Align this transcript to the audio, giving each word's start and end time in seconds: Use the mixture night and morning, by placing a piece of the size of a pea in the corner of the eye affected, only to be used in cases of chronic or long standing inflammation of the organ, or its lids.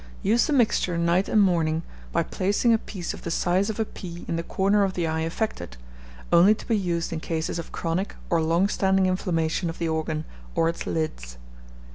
Use 0.23 0.47
the 0.47 0.53
mixture 0.53 0.97
night 0.97 1.29
and 1.29 1.39
morning, 1.39 1.83
by 2.11 2.23
placing 2.23 2.73
a 2.73 2.79
piece 2.79 3.13
of 3.13 3.21
the 3.21 3.29
size 3.29 3.69
of 3.69 3.79
a 3.79 3.85
pea 3.85 4.25
in 4.27 4.35
the 4.35 4.41
corner 4.41 4.83
of 4.83 4.93
the 4.95 5.05
eye 5.05 5.19
affected, 5.19 5.77
only 6.33 6.55
to 6.55 6.67
be 6.67 6.75
used 6.75 7.13
in 7.13 7.19
cases 7.19 7.59
of 7.59 7.71
chronic 7.71 8.15
or 8.31 8.41
long 8.41 8.67
standing 8.67 9.05
inflammation 9.05 9.69
of 9.69 9.77
the 9.77 9.87
organ, 9.89 10.25
or 10.55 10.67
its 10.69 10.87
lids. 10.87 11.37